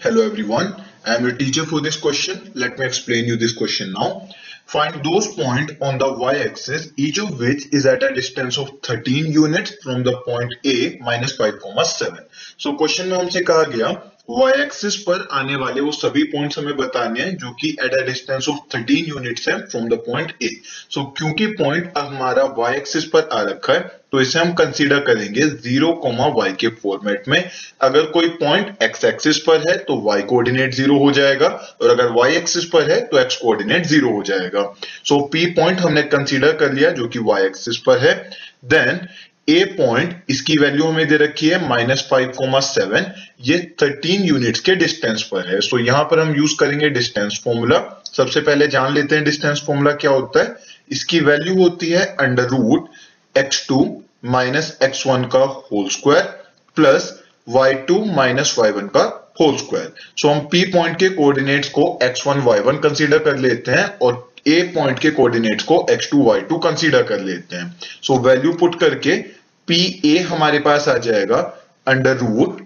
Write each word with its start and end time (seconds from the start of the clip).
Hello 0.00 0.22
everyone, 0.26 0.74
I 1.06 1.14
am 1.14 1.24
your 1.24 1.36
teacher 1.36 1.64
for 1.64 1.80
this 1.80 1.96
question. 1.96 2.52
Let 2.54 2.78
me 2.78 2.84
explain 2.84 3.24
you 3.24 3.36
this 3.36 3.52
question 3.52 3.92
now. 3.92 4.28
Find 4.66 5.04
those 5.04 5.28
points 5.34 5.74
on 5.80 5.98
the 5.98 6.12
y-axis, 6.12 6.92
each 6.96 7.18
of 7.18 7.38
which 7.38 7.66
is 7.72 7.86
at 7.86 8.02
a 8.02 8.14
distance 8.14 8.58
of 8.58 8.70
13 8.82 9.32
units 9.32 9.74
from 9.82 10.02
the 10.02 10.16
point 10.24 10.54
A 10.64 10.98
minus 11.00 11.36
5, 11.36 11.54
7. 11.84 12.18
So 12.56 12.76
question 12.76 13.06
में 13.06 13.18
हमसे 13.18 13.40
कहा 13.40 13.62
गया 13.62 13.88
Y 14.29 14.49
axis 14.61 14.95
पर 14.99 15.27
आने 15.31 15.55
वाले 15.55 15.81
वो 15.81 15.91
सभी 15.91 16.23
points 16.25 16.57
हमें 16.59 16.75
बताने 16.77 17.21
हैं, 17.21 17.35
जो 17.37 17.51
कि 17.51 17.69
at 17.83 17.93
a 17.93 18.01
distance 18.05 18.47
of 18.49 18.57
13 18.71 19.07
units 19.07 19.47
है 19.49 19.57
from 19.61 19.87
the 19.89 19.93
point 20.07 20.33
A 20.43 20.49
so 20.63 21.03
क्योंकि 21.17 21.45
पॉइंट 21.53 21.93
हमारा 21.97 22.43
वाई 22.57 22.75
एक्सिस 22.75 23.05
पर 23.05 23.29
आ 23.33 23.41
रखा 23.41 23.73
है 23.73 23.79
तो 24.11 24.21
इसे 24.21 24.39
हम 24.39 24.51
कंसीडर 24.53 24.99
करेंगे 25.05 25.47
ज़ीरो 25.47 25.91
कोमा 26.03 26.27
वाई 26.35 26.51
के 26.59 26.67
फॉर्मेट 26.83 27.27
में। 27.29 27.39
अगर 27.81 28.05
कोई 28.11 28.27
पॉइंट 28.41 28.83
एक्स 28.83 29.05
एक्सिस 29.05 29.39
पर 29.39 29.69
है 29.69 29.77
तो 29.79 29.99
वाई 30.01 30.21
कोऑर्डिनेट 30.23 30.73
ज़ीरो 30.73 30.97
हो 30.97 31.11
जाएगा, 31.11 31.47
और 31.81 31.89
अगर 31.89 32.11
वाई 32.11 32.35
एक्सिस 32.35 32.65
पर 32.65 32.91
है 32.91 32.99
तो 33.01 33.17
x 33.19 33.35
कोऑर्डिनेट 33.35 33.85
ज़ीरो 33.85 34.09
हो 34.09 34.21
जाएगा। 34.23 34.63
सो 35.05 35.19
p 35.35 35.45
पॉइंट 35.55 35.79
हमने 35.79 36.03
कंसीडर 36.05 36.53
कर 36.55 36.73
लिया, 36.73 36.91
जो 36.91 37.07
कि 37.07 37.19
वाई 37.21 37.45
एक्सिस 37.45 37.77
पर 37.77 37.97
है। 37.97 38.13
देन 38.65 39.07
ए 39.47 39.63
पॉइंट 39.77 40.15
इसकी 40.29 40.57
वैल्यू 40.59 40.85
हमें 40.85 41.07
दे 41.07 41.17
रखी 41.17 41.49
है 41.49 41.67
माइनस 41.67 42.07
फाइव 42.11 42.31
कोमा 42.37 42.59
सेवन 42.59 43.05
ये 43.41 43.59
थर्टीन 43.81 44.23
यूनिट्स 44.23 44.59
के 44.59 44.75
डिस्टेंस 44.75 45.23
पर 45.23 45.47
है। 45.47 45.59
सो 45.61 45.77
so, 45.77 45.85
यहाँ 45.85 46.03
पर 46.03 46.19
हम 46.19 46.35
यूज़ 46.35 46.55
करेंगे 46.59 46.89
डिस्टेंस 46.89 47.41
फॉर्मूला 47.43 47.79
सबसे 48.13 48.41
पहले 48.41 48.67
जान 48.67 48.93
लेते 48.93 49.15
हैं 49.15 49.23
डिस्टेंस 49.23 49.63
फॉर्मूला 49.67 49.91
क्या 49.93 50.11
होता 50.11 50.43
है। 50.43 50.55
इसकी 50.91 51.19
वैल्यू 51.21 51.55
होती 51.61 51.89
है 51.89 52.05
under 52.21 52.47
root 52.47 52.89
X 53.35 53.65
two 53.67 53.79
minus 54.25 54.77
X 54.83 55.05
one 55.07 55.23
का 55.33 55.39
whole 55.39 55.89
square 55.89 56.23
plus 56.77 57.13
Y 57.47 57.73
two 57.87 58.03
minus 58.05 58.55
Y 58.59 58.71
one 58.71 58.87
का 58.87 59.03
होल 59.41 59.57
स्क्वायर 59.57 59.93
सो 60.17 60.29
हम 60.29 60.39
पी 60.51 60.63
पॉइंट 60.71 60.97
के 60.99 61.09
कोऑर्डिनेट्स 61.09 61.69
को 61.69 61.97
X 62.03 62.27
one 62.27 62.39
Y 62.41 62.59
one 62.59 62.77
consider 62.79 63.19
कर 63.19 63.37
लेते 63.37 63.71
हैं 63.71 63.85
और 63.99 64.25
ए 64.47 64.61
पॉइंट 64.75 64.99
के 64.99 65.09
कोऑर्डिनेट्स 65.11 65.63
को 65.63 65.85
X 65.91 66.09
two 66.11 66.23
Y 66.23 66.41
two 66.41 66.57
consider 66.59 67.03
कर 67.03 67.19
लेते 67.21 67.55
हैं। 67.55 67.75
सो 68.01 68.17
वैल्यू 68.19 68.53
पुट 68.53 68.79
करके 68.79 69.15
पी 69.67 69.79
ए 70.05 70.17
हमारे 70.19 70.59
पास 70.59 70.87
आ 70.87 70.97
जाएगा 70.97 71.37
under 71.87 72.17
root 72.17 72.61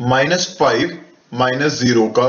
minus 0.00 0.56
five 0.60 0.98
minus 1.34 1.78
zero 1.80 2.06
का 2.18 2.26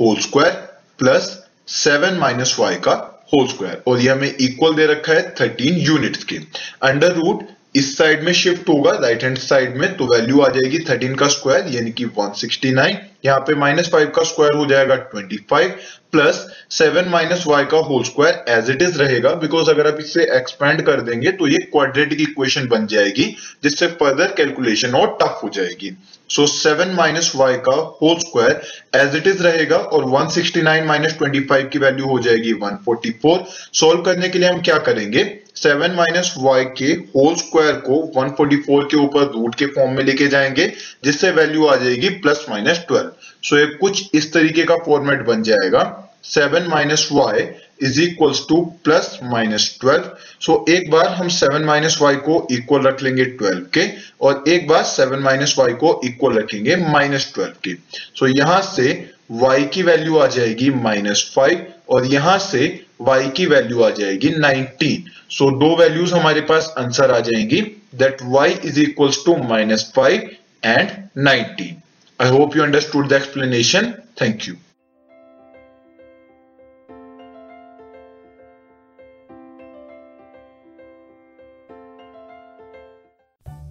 whole 0.00 0.16
square 0.20 0.52
plus 0.98 1.28
seven 1.68 2.14
minus 2.14 2.56
Y 2.58 2.76
का 2.76 2.92
होल 3.34 3.46
स्क्वायर 3.48 3.82
और 3.86 4.00
ये 4.00 4.08
हमें 4.08 4.34
इक्वल 4.40 4.74
दे 4.74 4.86
रखा 4.86 5.12
है 5.12 5.34
थर्टीन 5.40 5.76
यूनिट्स 5.76 6.24
के. 6.24 6.36
अंडर 6.82 7.12
रूट 7.12 7.44
इस 7.76 7.96
साइड 7.98 8.22
में 8.24 8.32
शिफ्ट 8.32 8.68
होगा 8.68 8.90
राइट 8.92 9.24
हैंड 9.24 9.38
साइड 9.38 9.76
में 9.76 9.96
तो 9.96 10.06
वैल्यू 10.06 10.40
आ 10.40 10.48
जाएगी 10.48 10.78
13 10.78 11.18
का 11.18 11.28
स्क्वायर 11.28 11.74
यानी 11.74 11.90
कि 11.90 12.04
169 12.06 12.96
यहाँ 13.24 13.38
पे 13.40 13.54
माइनस 13.54 13.88
फाइव 13.92 14.12
का 14.16 14.22
स्क्वायर 14.24 14.54
हो 14.54 14.66
जाएगा 14.66 14.96
25 15.16 15.70
प्लस 16.14 16.46
सेवन 16.70 17.08
माइनस 17.10 17.44
वाई 17.46 17.64
का 17.66 17.78
whole 17.86 18.02
square 18.04 18.44
as 18.48 18.70
it 18.70 18.82
is 18.82 18.98
रहेगा 18.98 19.30
बिकॉज़ 19.36 19.70
अगर 19.70 19.86
आप 19.88 19.96
इसे 20.00 20.24
एक्सपेंड 20.36 20.82
कर 20.86 21.00
देंगे 21.02 21.30
तो 21.32 21.48
ये 21.48 21.58
क्वाड्रेटिक 21.72 22.20
इक्वेशन 22.20 22.66
बन 22.68 22.86
जाएगी, 22.86 23.24
जिससे 23.62 23.86
फर्दर 24.00 24.34
कैलकुलेशन 24.36 24.94
और 24.94 25.16
टफ 25.22 25.40
हो 25.42 25.48
जाएगी। 25.54 25.90
सो 26.30 26.46
सेवन 26.46 26.94
माइनस 26.96 27.32
वाई 27.36 27.54
का 27.66 27.74
whole 28.02 28.18
square 28.18 28.60
as 28.96 29.16
it 29.16 29.26
is 29.26 29.42
रहेगा, 29.42 29.76
और 29.76 30.04
169 30.04 30.30
सिक्सटी 30.34 30.62
नाइन 30.62 30.84
माइनस 30.86 31.16
ट्वेंटी 31.18 31.40
की 31.72 31.78
वैल्यू 31.78 32.06
हो 32.06 32.18
जाएगी 32.18 32.52
144 32.54 33.38
सोल्व 33.80 34.02
करने 34.02 34.28
के 34.28 34.38
लिए 34.38 34.48
हम 34.48 34.60
क्या 34.60 34.78
करेंगे? 34.88 35.24
सेवन 35.56 35.94
माइनस 35.96 36.34
वाई 36.38 36.64
के 36.78 36.92
होल 37.16 37.34
स्क्वायर 37.36 37.74
को 37.88 38.00
144 38.16 38.84
के 38.90 38.96
ऊपर 38.96 39.30
रूट 39.34 39.54
के 39.54 39.66
फॉर्म 39.74 39.92
में 39.96 40.04
लेके 40.04 40.26
जाएँगे, 40.28 40.72
जिससे 41.04 41.30
वैल्यू 41.32 41.66
आ 41.66 41.76
जाएगी 41.76 42.08
प्लस 42.08 42.46
माइनस 42.50 42.84
ट्वेल्व 42.88 43.12
सो 43.44 43.56
ये 43.56 43.66
कुछ 43.76 44.10
इस 44.14 44.32
तरीके 44.32 44.62
का 44.64 44.76
फॉर्मेट 44.86 45.26
बन 45.26 45.42
जाएगा। 45.42 45.82
Seven 46.24 46.66
minus 46.68 47.08
Y 47.12 47.42
is 47.82 48.00
equals 48.02 48.40
to 48.48 48.60
plus 48.84 49.18
minus 49.22 49.76
twelve. 49.80 50.10
So 50.40 50.64
एक 50.68 50.90
बार 50.90 51.08
हम 51.14 51.28
सेवन 51.28 51.64
माइनस 51.64 51.98
वाई 52.02 52.16
को 52.28 52.46
इक्वल 52.52 52.86
रख 52.86 53.02
लेंगे 53.02 53.24
ट्वेल्व 53.24 53.66
के 53.74 53.88
और 54.20 54.44
एक 54.48 54.68
बार 54.68 54.82
सेवन 54.84 55.18
माइनस 55.22 55.54
वाई 55.58 55.72
को 55.82 56.00
इक्वल 56.04 56.38
रखेंगे 56.38 56.76
माइनस 56.76 57.30
ट्वेल्व 57.34 57.54
के। 57.64 57.74
सो 57.74 58.26
so, 58.26 58.36
यहाँ 58.38 58.60
से 58.74 58.92
y 59.32 59.66
की 59.74 59.82
वैल्यू 59.82 60.18
आ 60.18 60.26
जाएगी 60.26 60.70
माइनस 60.70 61.30
फाइव 61.36 61.66
और 61.90 62.06
यहाँ 62.06 62.38
से 62.38 62.66
y 63.08 63.30
की 63.36 63.46
वैल्यू 63.46 63.82
आ 63.82 63.90
जाएगी 63.90 64.30
19 64.30 64.98
सो 65.30 65.44
so, 65.44 65.58
दो 65.60 65.76
वैल्यूज़ 65.76 66.14
हमारे 66.14 66.40
पास 66.50 66.74
आंसर 66.78 67.10
आ 67.10 67.18
जाएँगी 67.20 67.60
that 67.94 68.22
y 68.34 68.46
is 68.66 68.80
equals 68.80 69.24
to 69.26 69.36
minus 69.48 69.90
five 69.96 70.30
and 70.64 70.90
19 71.28 71.72
I 72.18 72.30
hope 72.30 72.56
you 72.56 72.62
understood 72.62 73.08
the 73.08 73.12
explanation 73.12 73.92
thank 74.20 74.48
you 74.48 74.54